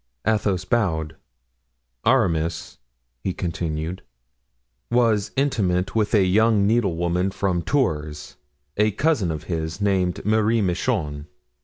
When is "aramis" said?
2.07-2.79